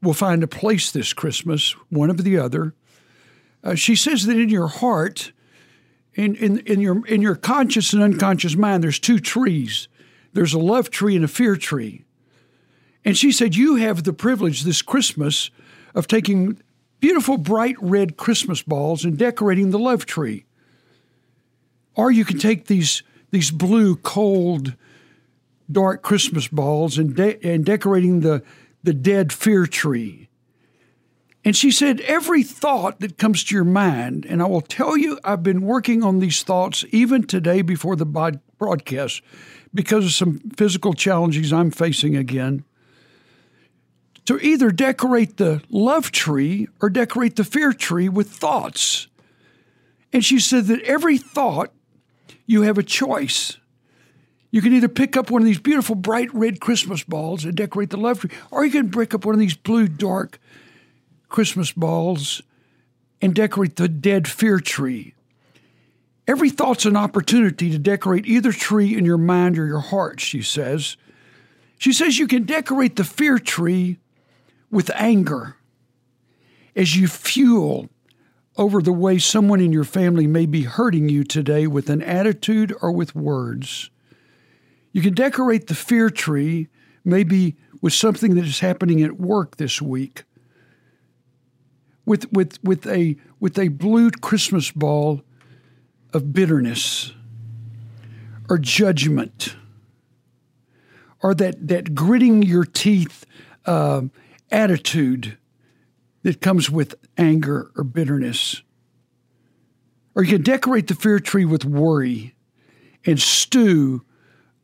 will 0.01 0.13
find 0.13 0.43
a 0.43 0.47
place 0.47 0.91
this 0.91 1.13
Christmas, 1.13 1.71
one 1.89 2.09
of 2.09 2.23
the 2.23 2.37
other. 2.37 2.73
Uh, 3.63 3.75
she 3.75 3.95
says 3.95 4.25
that 4.25 4.37
in 4.37 4.49
your 4.49 4.67
heart, 4.67 5.31
in, 6.13 6.35
in, 6.35 6.59
in, 6.59 6.79
your, 6.79 7.05
in 7.07 7.21
your 7.21 7.35
conscious 7.35 7.93
and 7.93 8.01
unconscious 8.01 8.55
mind, 8.55 8.83
there's 8.83 8.99
two 8.99 9.19
trees. 9.19 9.87
there's 10.33 10.53
a 10.53 10.59
love 10.59 10.89
tree 10.89 11.15
and 11.15 11.25
a 11.25 11.27
fear 11.27 11.55
tree. 11.55 12.05
And 13.03 13.17
she 13.17 13.31
said, 13.31 13.55
You 13.55 13.75
have 13.75 14.03
the 14.03 14.13
privilege 14.13 14.63
this 14.63 14.81
Christmas 14.81 15.49
of 15.95 16.07
taking 16.07 16.61
beautiful, 16.99 17.37
bright 17.37 17.75
red 17.79 18.17
Christmas 18.17 18.61
balls 18.61 19.05
and 19.05 19.17
decorating 19.17 19.71
the 19.71 19.79
love 19.79 20.05
tree. 20.05 20.45
Or 21.95 22.11
you 22.11 22.25
can 22.25 22.37
take 22.37 22.67
these, 22.67 23.03
these 23.31 23.49
blue, 23.49 23.95
cold, 23.95 24.75
dark 25.71 26.01
Christmas 26.01 26.47
balls 26.47 26.97
and, 26.97 27.15
de- 27.15 27.43
and 27.45 27.65
decorating 27.65 28.21
the, 28.21 28.43
the 28.87 28.93
dead 28.93 29.33
fear 29.33 29.67
tree. 29.67 30.29
And 31.43 31.57
she 31.57 31.71
said, 31.71 31.99
Every 32.01 32.41
thought 32.41 33.01
that 33.01 33.17
comes 33.17 33.43
to 33.43 33.55
your 33.55 33.65
mind, 33.65 34.25
and 34.25 34.41
I 34.41 34.45
will 34.45 34.61
tell 34.61 34.95
you, 34.95 35.19
I've 35.25 35.43
been 35.43 35.61
working 35.63 36.03
on 36.03 36.19
these 36.19 36.41
thoughts 36.41 36.85
even 36.91 37.27
today 37.27 37.61
before 37.61 37.97
the 37.97 38.39
broadcast 38.57 39.21
because 39.73 40.05
of 40.05 40.11
some 40.13 40.39
physical 40.55 40.93
challenges 40.93 41.51
I'm 41.51 41.69
facing 41.69 42.15
again. 42.15 42.63
To 44.23 44.39
either 44.39 44.71
decorate 44.71 45.35
the 45.35 45.61
love 45.69 46.11
tree 46.11 46.69
or 46.81 46.89
decorate 46.89 47.35
the 47.35 47.43
fear 47.43 47.73
tree 47.73 48.07
with 48.07 48.29
thoughts. 48.29 49.09
And 50.13 50.23
she 50.23 50.39
said 50.39 50.67
that 50.67 50.81
every 50.83 51.17
thought, 51.17 51.73
you 52.45 52.61
have 52.61 52.77
a 52.77 52.83
choice. 52.83 53.57
You 54.57 54.63
can 54.63 54.73
either 54.73 54.87
pick 54.87 55.15
up 55.15 55.29
one 55.29 55.43
of 55.43 55.45
these 55.45 55.59
beautiful 55.59 55.93
bright 55.93 56.33
red 56.33 56.59
Christmas 56.59 57.03
balls 57.03 57.45
and 57.45 57.53
decorate 57.53 57.91
the 57.91 57.97
love 57.97 58.21
tree, 58.21 58.31
or 58.49 58.65
you 58.65 58.71
can 58.71 58.89
pick 58.89 59.13
up 59.13 59.23
one 59.23 59.35
of 59.35 59.39
these 59.39 59.55
blue 59.55 59.87
dark 59.87 60.39
Christmas 61.29 61.71
balls 61.71 62.41
and 63.21 63.35
decorate 63.35 63.75
the 63.75 63.87
dead 63.87 64.27
fear 64.27 64.59
tree. 64.59 65.13
Every 66.27 66.49
thought's 66.49 66.87
an 66.87 66.97
opportunity 66.97 67.69
to 67.69 67.77
decorate 67.77 68.25
either 68.25 68.51
tree 68.51 68.97
in 68.97 69.05
your 69.05 69.19
mind 69.19 69.59
or 69.59 69.67
your 69.67 69.79
heart, 69.79 70.19
she 70.19 70.41
says. 70.41 70.97
She 71.77 71.93
says 71.93 72.17
you 72.17 72.25
can 72.25 72.41
decorate 72.41 72.95
the 72.95 73.03
fear 73.03 73.37
tree 73.37 73.99
with 74.71 74.89
anger 74.95 75.55
as 76.75 76.95
you 76.95 77.07
fuel 77.07 77.89
over 78.57 78.81
the 78.81 78.91
way 78.91 79.19
someone 79.19 79.61
in 79.61 79.71
your 79.71 79.83
family 79.83 80.25
may 80.25 80.47
be 80.47 80.63
hurting 80.63 81.09
you 81.09 81.23
today 81.23 81.67
with 81.67 81.91
an 81.91 82.01
attitude 82.01 82.75
or 82.81 82.91
with 82.91 83.13
words. 83.13 83.91
You 84.97 85.03
can 85.03 85.13
decorate 85.13 85.67
the 85.67 85.75
fear 85.75 86.09
tree 86.09 86.69
maybe 87.05 87.55
with 87.83 87.93
something 87.93 88.33
that 88.33 88.45
is 88.45 88.61
happening 88.61 89.03
at 89.03 89.19
work 89.19 89.57
this 89.57 89.79
week 89.79 90.23
with, 92.03 92.25
with, 92.33 92.57
with, 92.63 92.87
a, 92.87 93.15
with 93.39 93.59
a 93.59 93.67
blue 93.67 94.09
Christmas 94.09 94.71
ball 94.71 95.21
of 96.13 96.33
bitterness 96.33 97.13
or 98.49 98.57
judgment 98.57 99.55
or 101.21 101.35
that, 101.35 101.67
that 101.67 101.93
gritting 101.93 102.41
your 102.41 102.65
teeth 102.65 103.23
uh, 103.67 104.01
attitude 104.49 105.37
that 106.23 106.41
comes 106.41 106.71
with 106.71 106.95
anger 107.19 107.69
or 107.77 107.83
bitterness. 107.83 108.63
Or 110.15 110.23
you 110.23 110.31
can 110.31 110.41
decorate 110.41 110.87
the 110.87 110.95
fear 110.95 111.19
tree 111.19 111.45
with 111.45 111.65
worry 111.65 112.33
and 113.05 113.21
stew 113.21 114.03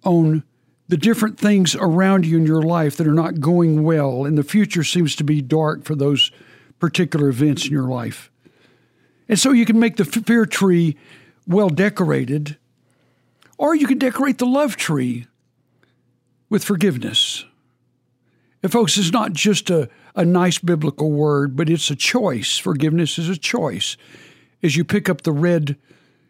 on 0.03 0.43
the 0.87 0.97
different 0.97 1.39
things 1.39 1.75
around 1.75 2.25
you 2.25 2.37
in 2.37 2.45
your 2.45 2.61
life 2.61 2.97
that 2.97 3.07
are 3.07 3.13
not 3.13 3.39
going 3.39 3.83
well, 3.83 4.25
and 4.25 4.37
the 4.37 4.43
future 4.43 4.83
seems 4.83 5.15
to 5.15 5.23
be 5.23 5.41
dark 5.41 5.83
for 5.83 5.95
those 5.95 6.31
particular 6.79 7.29
events 7.29 7.65
in 7.65 7.71
your 7.71 7.87
life. 7.87 8.29
And 9.29 9.39
so 9.39 9.51
you 9.51 9.65
can 9.65 9.79
make 9.79 9.95
the 9.95 10.05
fear 10.05 10.45
tree 10.45 10.97
well 11.47 11.69
decorated, 11.69 12.57
or 13.57 13.73
you 13.73 13.87
can 13.87 13.97
decorate 13.97 14.37
the 14.37 14.45
love 14.45 14.75
tree 14.75 15.27
with 16.49 16.63
forgiveness. 16.63 17.45
And, 18.61 18.71
folks, 18.71 18.97
it's 18.97 19.11
not 19.11 19.33
just 19.33 19.69
a, 19.69 19.89
a 20.15 20.25
nice 20.25 20.59
biblical 20.59 21.11
word, 21.11 21.55
but 21.55 21.69
it's 21.69 21.89
a 21.89 21.95
choice. 21.95 22.57
Forgiveness 22.57 23.17
is 23.17 23.29
a 23.29 23.37
choice. 23.37 23.97
As 24.61 24.75
you 24.75 24.83
pick 24.83 25.09
up 25.09 25.21
the 25.21 25.31
red 25.31 25.77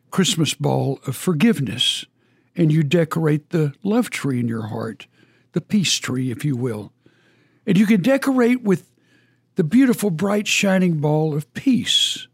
Christmas 0.10 0.53
ball 0.53 1.00
of 1.06 1.15
forgiveness 1.15 2.06
and 2.55 2.72
you 2.72 2.83
decorate 2.83 3.50
the 3.50 3.74
love 3.83 4.10
tree 4.10 4.39
in 4.39 4.48
your 4.48 4.67
heart, 4.67 5.07
the 5.53 5.62
peace 5.62 5.95
tree, 5.95 6.31
if 6.31 6.45
you 6.45 6.55
will. 6.55 6.91
And 7.65 7.77
you 7.77 7.86
can 7.86 8.01
decorate 8.01 8.62
with 8.62 8.91
the 9.55 9.63
beautiful, 9.63 10.10
bright, 10.10 10.48
shining 10.48 11.00
ball 11.00 11.36
of 11.36 11.51
peace. 11.53 12.27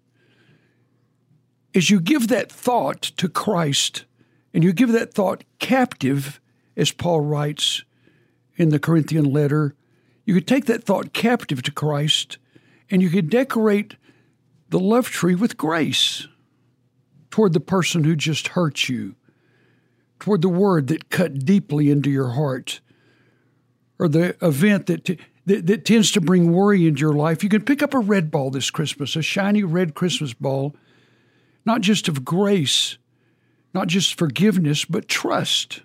As 1.75 1.89
you 1.89 1.99
give 1.99 2.27
that 2.29 2.51
thought 2.51 3.01
to 3.01 3.29
Christ 3.29 4.05
and 4.53 4.63
you 4.63 4.73
give 4.73 4.91
that 4.91 5.13
thought 5.13 5.43
captive, 5.59 6.39
as 6.75 6.91
Paul 6.91 7.21
writes 7.21 7.83
in 8.55 8.69
the 8.69 8.79
Corinthian 8.79 9.25
letter, 9.25 9.75
you 10.25 10.33
could 10.33 10.47
take 10.47 10.65
that 10.65 10.83
thought 10.83 11.13
captive 11.13 11.61
to 11.63 11.71
Christ 11.71 12.37
and 12.89 13.01
you 13.01 13.09
could 13.09 13.29
decorate 13.29 13.95
the 14.69 14.79
love 14.79 15.09
tree 15.09 15.35
with 15.35 15.57
grace 15.57 16.27
toward 17.31 17.53
the 17.53 17.59
person 17.59 18.03
who 18.03 18.15
just 18.15 18.49
hurt 18.49 18.89
you, 18.89 19.15
toward 20.19 20.41
the 20.41 20.49
word 20.49 20.87
that 20.87 21.09
cut 21.09 21.45
deeply 21.45 21.89
into 21.89 22.09
your 22.09 22.31
heart, 22.31 22.81
or 23.97 24.07
the 24.07 24.35
event 24.45 24.85
that 24.87 25.05
t- 25.05 25.17
that, 25.45 25.65
that 25.65 25.83
tends 25.83 26.11
to 26.11 26.21
bring 26.21 26.53
worry 26.53 26.87
into 26.87 27.01
your 27.01 27.13
life, 27.13 27.43
you 27.43 27.49
can 27.49 27.63
pick 27.63 27.81
up 27.81 27.95
a 27.95 27.99
red 27.99 28.29
ball 28.29 28.51
this 28.51 28.69
Christmas, 28.69 29.15
a 29.15 29.21
shiny 29.21 29.63
red 29.63 29.95
Christmas 29.95 30.33
ball, 30.33 30.75
not 31.65 31.81
just 31.81 32.07
of 32.07 32.23
grace, 32.23 32.99
not 33.73 33.87
just 33.87 34.15
forgiveness, 34.15 34.85
but 34.85 35.07
trust. 35.07 35.81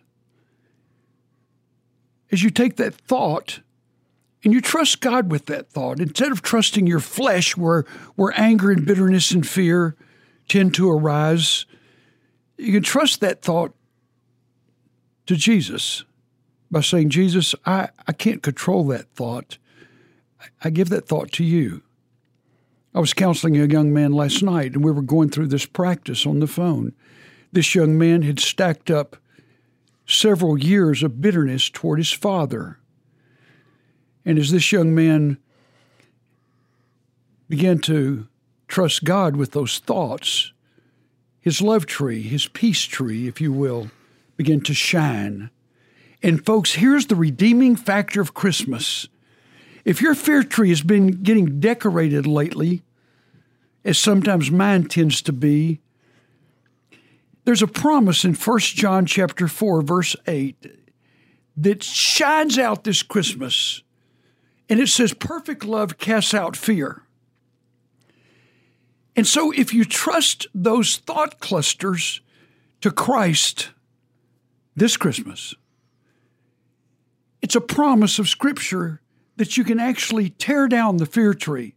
As 2.30 2.42
you 2.42 2.50
take 2.50 2.76
that 2.76 2.94
thought 2.94 3.60
and 4.42 4.52
you 4.52 4.60
trust 4.60 5.00
God 5.00 5.30
with 5.30 5.46
that 5.46 5.70
thought, 5.70 5.98
instead 5.98 6.30
of 6.30 6.42
trusting 6.42 6.86
your 6.86 7.00
flesh 7.00 7.56
where, 7.56 7.84
where 8.16 8.38
anger 8.38 8.70
and 8.70 8.84
bitterness 8.84 9.30
and 9.30 9.46
fear 9.46 9.96
tend 10.46 10.74
to 10.74 10.90
arise, 10.90 11.64
you 12.58 12.72
can 12.72 12.82
trust 12.82 13.20
that 13.20 13.40
thought 13.40 13.74
to 15.26 15.36
Jesus 15.36 16.04
by 16.70 16.80
saying, 16.80 17.10
Jesus, 17.10 17.54
I, 17.64 17.88
I 18.06 18.12
can't 18.12 18.42
control 18.42 18.84
that 18.88 19.08
thought. 19.14 19.58
I 20.62 20.70
give 20.70 20.88
that 20.90 21.06
thought 21.06 21.32
to 21.32 21.44
you. 21.44 21.82
I 22.94 23.00
was 23.00 23.12
counseling 23.12 23.56
a 23.56 23.66
young 23.66 23.92
man 23.92 24.12
last 24.12 24.42
night, 24.42 24.72
and 24.74 24.84
we 24.84 24.92
were 24.92 25.02
going 25.02 25.30
through 25.30 25.48
this 25.48 25.66
practice 25.66 26.26
on 26.26 26.40
the 26.40 26.46
phone. 26.46 26.92
This 27.52 27.74
young 27.74 27.98
man 27.98 28.22
had 28.22 28.38
stacked 28.38 28.90
up 28.90 29.16
several 30.06 30.58
years 30.58 31.02
of 31.02 31.20
bitterness 31.20 31.70
toward 31.70 31.98
his 31.98 32.12
father. 32.12 32.78
And 34.24 34.38
as 34.38 34.50
this 34.50 34.70
young 34.70 34.94
man 34.94 35.38
began 37.48 37.78
to 37.80 38.26
trust 38.68 39.04
God 39.04 39.36
with 39.36 39.52
those 39.52 39.78
thoughts, 39.78 40.52
his 41.40 41.60
love 41.60 41.86
tree, 41.86 42.22
his 42.22 42.46
peace 42.48 42.82
tree, 42.82 43.28
if 43.28 43.40
you 43.40 43.52
will, 43.52 43.90
began 44.36 44.60
to 44.62 44.74
shine. 44.74 45.50
And 46.22 46.44
folks, 46.44 46.74
here's 46.74 47.06
the 47.06 47.16
redeeming 47.16 47.76
factor 47.76 48.20
of 48.20 48.34
Christmas. 48.34 49.08
If 49.84 50.00
your 50.00 50.14
fear 50.14 50.42
tree 50.42 50.70
has 50.70 50.82
been 50.82 51.22
getting 51.22 51.60
decorated 51.60 52.26
lately, 52.26 52.82
as 53.84 53.98
sometimes 53.98 54.50
mine 54.50 54.84
tends 54.84 55.20
to 55.22 55.32
be, 55.32 55.80
there's 57.44 57.62
a 57.62 57.66
promise 57.66 58.24
in 58.24 58.34
1 58.34 58.58
John 58.60 59.04
chapter 59.04 59.48
4 59.48 59.82
verse 59.82 60.16
8 60.26 60.66
that 61.58 61.82
shines 61.82 62.58
out 62.58 62.84
this 62.84 63.02
Christmas. 63.02 63.82
And 64.68 64.80
it 64.80 64.88
says 64.88 65.12
perfect 65.12 65.64
love 65.64 65.98
casts 65.98 66.32
out 66.32 66.56
fear. 66.56 67.02
And 69.14 69.26
so 69.26 69.52
if 69.52 69.74
you 69.74 69.84
trust 69.84 70.46
those 70.54 70.96
thought 70.96 71.38
clusters 71.38 72.22
to 72.80 72.90
Christ 72.90 73.70
this 74.76 74.96
Christmas, 74.96 75.54
it's 77.42 77.54
a 77.54 77.60
promise 77.60 78.18
of 78.18 78.28
Scripture 78.28 79.00
that 79.36 79.56
you 79.56 79.64
can 79.64 79.78
actually 79.78 80.30
tear 80.30 80.68
down 80.68 80.96
the 80.96 81.06
fear 81.06 81.34
tree. 81.34 81.74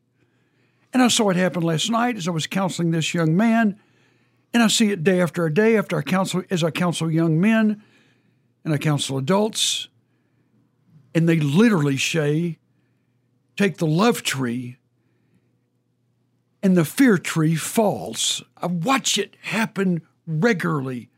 And 0.93 1.03
I 1.03 1.07
saw 1.09 1.29
it 1.29 1.35
happen 1.35 1.61
last 1.61 1.89
night 1.89 2.15
as 2.15 2.27
I 2.27 2.31
was 2.31 2.47
counseling 2.47 2.91
this 2.91 3.13
young 3.13 3.35
man. 3.35 3.79
And 4.53 4.63
I 4.63 4.67
see 4.67 4.91
it 4.91 5.03
day 5.03 5.21
after 5.21 5.49
day 5.49 5.77
after 5.77 5.97
I 5.97 6.01
counsel 6.01 6.43
as 6.49 6.63
I 6.63 6.71
counsel 6.71 7.11
young 7.11 7.39
men 7.39 7.83
and 8.63 8.73
I 8.73 8.77
counsel 8.77 9.17
adults. 9.17 9.89
And 11.13 11.27
they 11.27 11.39
literally, 11.39 11.97
say, 11.97 12.59
take 13.55 13.77
the 13.77 13.87
love 13.87 14.23
tree 14.23 14.77
and 16.63 16.75
the 16.75 16.85
fear 16.85 17.17
tree 17.17 17.55
falls. 17.55 18.43
I 18.57 18.67
watch 18.67 19.17
it 19.17 19.35
happen 19.41 20.01
regularly. 20.25 21.09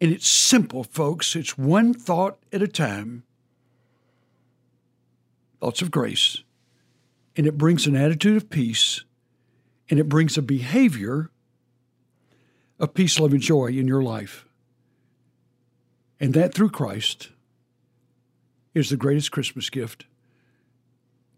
And 0.00 0.12
it's 0.12 0.26
simple, 0.26 0.82
folks. 0.82 1.36
It's 1.36 1.58
one 1.58 1.92
thought 1.92 2.38
at 2.52 2.62
a 2.62 2.68
time 2.68 3.24
thoughts 5.60 5.82
of 5.82 5.90
grace, 5.90 6.42
and 7.36 7.46
it 7.46 7.58
brings 7.58 7.86
an 7.86 7.94
attitude 7.94 8.34
of 8.34 8.48
peace, 8.48 9.04
and 9.90 10.00
it 10.00 10.08
brings 10.08 10.38
a 10.38 10.42
behavior 10.42 11.30
of 12.78 12.94
peace, 12.94 13.20
love, 13.20 13.32
and 13.32 13.42
joy 13.42 13.66
in 13.66 13.86
your 13.86 14.02
life. 14.02 14.46
And 16.18 16.32
that 16.32 16.54
through 16.54 16.70
Christ 16.70 17.28
is 18.72 18.88
the 18.88 18.96
greatest 18.96 19.30
Christmas 19.32 19.68
gift 19.68 20.06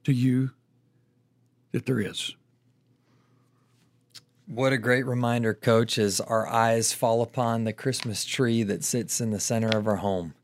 to 0.05 0.13
you 0.13 0.53
that 1.73 1.87
there 1.87 1.99
is. 1.99 2.37
What 4.47 4.73
a 4.73 4.79
great 4.79 5.07
reminder, 5.07 5.55
Coach, 5.55 5.99
as 5.99 6.21
our 6.21 6.49
eyes 6.49 6.93
fall 6.93 7.23
upon 7.23 7.65
the 7.65 7.73
Christmas 7.73 8.25
tree 8.25 8.65
that 8.65 8.83
sits 8.83 9.21
in 9.21 9.31
the 9.31 9.41
center 9.41 9.69
of 9.69 9.87
our 9.87 9.97
home. 9.97 10.35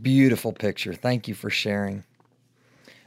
Beautiful 0.00 0.52
picture. 0.52 0.94
Thank 0.94 1.28
you 1.28 1.34
for 1.34 1.50
sharing. 1.50 2.04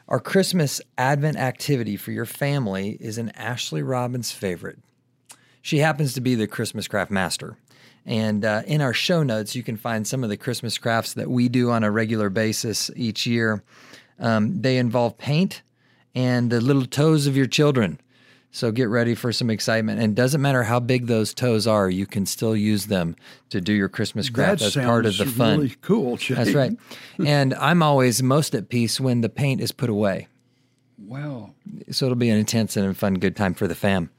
Our 0.07 0.19
Christmas 0.19 0.79
Advent 0.97 1.37
activity 1.37 1.97
for 1.97 2.11
your 2.11 2.25
family 2.25 2.97
is 2.99 3.17
an 3.17 3.29
Ashley 3.31 3.81
Robbins 3.81 4.31
favorite. 4.31 4.77
She 5.61 5.79
happens 5.79 6.13
to 6.13 6.21
be 6.21 6.35
the 6.35 6.45
Christmas 6.45 6.87
craft 6.87 7.09
master. 7.09 7.57
And 8.05 8.45
uh, 8.45 8.61
in 8.67 8.81
our 8.81 8.93
show 8.93 9.23
notes, 9.23 9.55
you 9.55 9.63
can 9.63 9.77
find 9.77 10.05
some 10.05 10.23
of 10.23 10.29
the 10.29 10.37
Christmas 10.37 10.77
crafts 10.77 11.13
that 11.13 11.31
we 11.31 11.49
do 11.49 11.71
on 11.71 11.83
a 11.83 11.89
regular 11.89 12.29
basis 12.29 12.91
each 12.95 13.25
year. 13.25 13.63
Um, 14.19 14.61
they 14.61 14.77
involve 14.77 15.17
paint 15.17 15.63
and 16.13 16.51
the 16.51 16.61
little 16.61 16.85
toes 16.85 17.25
of 17.25 17.35
your 17.35 17.47
children. 17.47 17.99
So 18.53 18.71
get 18.71 18.87
ready 18.87 19.15
for 19.15 19.33
some 19.33 19.49
excitement. 19.49 19.99
And 19.99 20.15
doesn't 20.15 20.39
matter 20.39 20.61
how 20.61 20.79
big 20.79 21.07
those 21.07 21.33
toes 21.33 21.65
are, 21.65 21.89
you 21.89 22.05
can 22.05 22.27
still 22.27 22.55
use 22.55 22.85
them 22.85 23.15
to 23.49 23.59
do 23.59 23.73
your 23.73 23.89
Christmas 23.89 24.29
craft 24.29 24.59
that 24.59 24.77
as 24.77 24.85
part 24.85 25.07
of 25.07 25.17
the 25.17 25.25
fun. 25.25 25.57
Really 25.57 25.75
cool, 25.81 26.17
Jay. 26.17 26.35
That's 26.35 26.53
right. 26.53 26.77
and 27.25 27.55
I'm 27.55 27.81
always 27.81 28.21
most 28.21 28.53
at 28.53 28.69
peace 28.69 28.99
when 28.99 29.21
the 29.21 29.27
paint 29.27 29.59
is 29.59 29.71
put 29.71 29.89
away. 29.89 30.27
Wow. 30.99 31.55
So 31.89 32.05
it'll 32.05 32.15
be 32.15 32.29
an 32.29 32.37
intense 32.37 32.77
and 32.77 32.95
fun, 32.95 33.15
good 33.15 33.35
time 33.35 33.55
for 33.55 33.67
the 33.67 33.73
fam. 33.73 34.11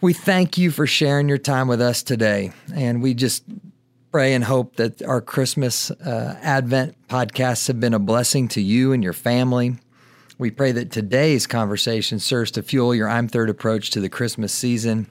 We 0.00 0.12
thank 0.12 0.58
you 0.58 0.72
for 0.72 0.88
sharing 0.88 1.28
your 1.28 1.38
time 1.38 1.68
with 1.68 1.80
us 1.80 2.02
today. 2.02 2.50
And 2.74 3.00
we 3.00 3.14
just 3.14 3.44
pray 4.10 4.34
and 4.34 4.42
hope 4.42 4.74
that 4.74 5.02
our 5.02 5.20
Christmas 5.20 5.92
uh, 5.92 6.36
Advent 6.42 6.96
podcasts 7.06 7.68
have 7.68 7.78
been 7.78 7.94
a 7.94 8.00
blessing 8.00 8.48
to 8.48 8.60
you 8.60 8.92
and 8.92 9.04
your 9.04 9.12
family. 9.12 9.76
We 10.40 10.50
pray 10.50 10.72
that 10.72 10.90
today's 10.90 11.46
conversation 11.46 12.18
serves 12.18 12.50
to 12.52 12.62
fuel 12.62 12.94
your 12.94 13.10
I'm 13.10 13.28
Third 13.28 13.50
approach 13.50 13.90
to 13.90 14.00
the 14.00 14.08
Christmas 14.08 14.54
season. 14.54 15.06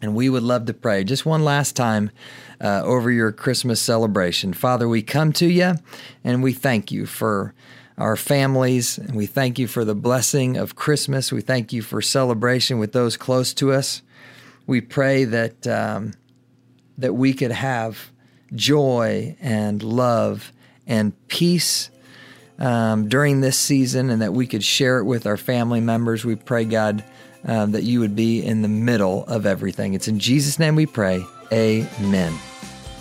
And 0.00 0.14
we 0.14 0.28
would 0.28 0.44
love 0.44 0.66
to 0.66 0.72
pray 0.72 1.02
just 1.02 1.26
one 1.26 1.42
last 1.42 1.74
time 1.74 2.12
uh, 2.60 2.82
over 2.84 3.10
your 3.10 3.32
Christmas 3.32 3.80
celebration. 3.80 4.52
Father, 4.52 4.88
we 4.88 5.02
come 5.02 5.32
to 5.32 5.48
you 5.48 5.74
and 6.22 6.44
we 6.44 6.52
thank 6.52 6.92
you 6.92 7.06
for 7.06 7.54
our 7.96 8.14
families. 8.14 8.98
And 8.98 9.16
we 9.16 9.26
thank 9.26 9.58
you 9.58 9.66
for 9.66 9.84
the 9.84 9.96
blessing 9.96 10.56
of 10.56 10.76
Christmas. 10.76 11.32
We 11.32 11.40
thank 11.40 11.72
you 11.72 11.82
for 11.82 12.00
celebration 12.00 12.78
with 12.78 12.92
those 12.92 13.16
close 13.16 13.52
to 13.54 13.72
us. 13.72 14.02
We 14.68 14.80
pray 14.80 15.24
that, 15.24 15.66
um, 15.66 16.14
that 16.98 17.14
we 17.14 17.34
could 17.34 17.50
have 17.50 18.12
joy 18.54 19.36
and 19.40 19.82
love 19.82 20.52
and 20.86 21.14
peace 21.26 21.90
um, 22.58 23.08
during 23.08 23.40
this 23.40 23.58
season 23.58 24.10
and 24.10 24.22
that 24.22 24.32
we 24.32 24.46
could 24.46 24.64
share 24.64 24.98
it 24.98 25.04
with 25.04 25.26
our 25.26 25.36
family 25.36 25.80
members. 25.80 26.24
We 26.24 26.36
pray, 26.36 26.64
God, 26.64 27.04
um, 27.44 27.72
that 27.72 27.84
you 27.84 28.00
would 28.00 28.16
be 28.16 28.44
in 28.44 28.62
the 28.62 28.68
middle 28.68 29.24
of 29.26 29.46
everything. 29.46 29.94
It's 29.94 30.08
in 30.08 30.18
Jesus' 30.18 30.58
name 30.58 30.74
we 30.74 30.86
pray. 30.86 31.24
Amen. 31.52 32.34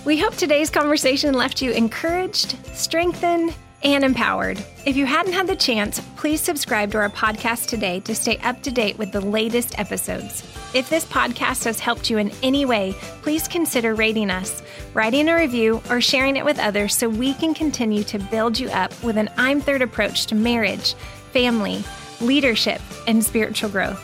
We 0.06 0.18
hope 0.18 0.36
today's 0.36 0.70
conversation 0.70 1.34
left 1.34 1.62
you 1.62 1.72
encouraged, 1.72 2.58
strengthened, 2.74 3.54
and 3.84 4.04
empowered. 4.04 4.64
If 4.86 4.96
you 4.96 5.06
hadn't 5.06 5.34
had 5.34 5.48
the 5.48 5.56
chance, 5.56 6.02
please 6.16 6.42
subscribe 6.42 6.92
to 6.92 6.98
our 6.98 7.10
podcast 7.10 7.68
today 7.68 8.00
to 8.02 8.16
stay 8.16 8.38
up 8.38 8.62
to 8.64 8.72
date 8.72 8.98
with 8.98 9.12
the 9.12 9.22
latest 9.22 9.78
episodes. 9.78 10.44
If 10.74 10.90
this 10.90 11.06
podcast 11.06 11.64
has 11.66 11.80
helped 11.80 12.10
you 12.10 12.18
in 12.18 12.32
any 12.44 12.66
way, 12.66 12.94
please 13.22 13.48
consider 13.48 13.96
rating 13.96 14.30
us, 14.30 14.62
writing 14.94 15.30
a 15.30 15.36
review, 15.36 15.82
or 15.90 16.02
sharing 16.02 16.36
it 16.36 16.46
with 16.46 16.60
others 16.60 16.96
so 16.96 17.08
we 17.10 17.34
can 17.34 17.54
continue 17.54 18.04
to 18.06 18.20
build 18.20 18.60
you 18.60 18.70
up 18.70 18.92
with 19.04 19.18
an 19.18 19.30
I'm 19.38 19.62
Third 19.62 19.82
approach 19.82 20.26
to 20.28 20.36
marriage, 20.36 20.94
family, 21.32 21.84
leadership, 22.22 22.82
and 23.08 23.24
spiritual 23.24 23.70
growth. 23.70 24.00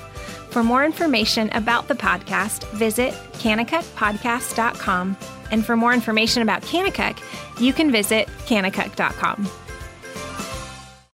For 0.51 0.63
more 0.63 0.85
information 0.85 1.49
about 1.53 1.87
the 1.87 1.95
podcast, 1.95 2.69
visit 2.71 3.13
kanakukpodcast.com. 3.33 5.17
And 5.51 5.65
for 5.65 5.75
more 5.75 5.93
information 5.93 6.41
about 6.41 6.61
Kanakuk, 6.63 7.19
you 7.59 7.73
can 7.73 7.91
visit 7.91 8.27
kanakuk.com. 8.45 9.49